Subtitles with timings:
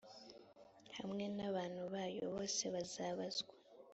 [0.97, 3.53] hamwe n abantu bayo bose bazabazwa